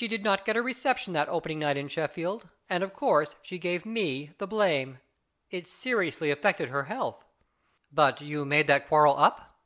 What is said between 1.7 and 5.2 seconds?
at Sheffield, and, of course, she gave me the blame.